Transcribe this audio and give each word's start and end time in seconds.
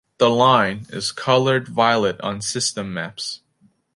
The 0.17 0.29
line 0.31 0.87
is 0.89 1.11
colored 1.11 1.67
violet 1.67 2.19
on 2.21 2.41
system 2.41 2.91
maps. 2.91 3.41